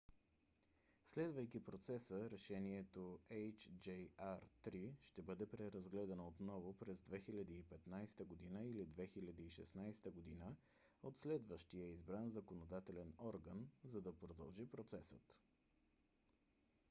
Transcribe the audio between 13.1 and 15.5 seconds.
орган за да продължи процесът